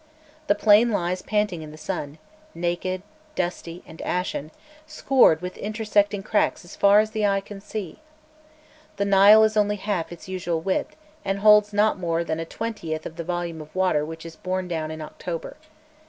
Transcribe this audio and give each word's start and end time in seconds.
The 0.47 0.55
plain 0.55 0.89
lies 0.89 1.21
panting 1.21 1.61
in 1.61 1.69
the 1.69 1.77
sun 1.77 2.17
naked, 2.55 3.03
dusty, 3.35 3.83
and 3.85 4.01
ashen 4.01 4.49
scored 4.87 5.43
with 5.43 5.59
intersecting 5.59 6.23
cracks 6.23 6.65
as 6.65 6.75
far 6.75 7.01
as 7.01 7.15
eye 7.15 7.39
can 7.39 7.61
see. 7.61 7.99
The 8.97 9.05
Nile 9.05 9.43
is 9.43 9.55
only 9.55 9.75
half 9.75 10.11
its 10.11 10.27
usual 10.27 10.59
width, 10.59 10.95
and 11.23 11.37
holds 11.41 11.71
not 11.71 11.99
more 11.99 12.23
than 12.23 12.39
a 12.39 12.45
twentieth 12.45 13.05
of 13.05 13.15
the 13.15 13.23
volume 13.23 13.61
of 13.61 13.75
water 13.75 14.03
which 14.03 14.25
is 14.25 14.35
borne 14.35 14.67
down 14.67 14.89
in 14.89 15.01
October. 15.03 15.55